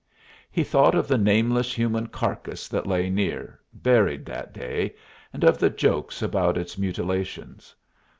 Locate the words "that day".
4.25-4.95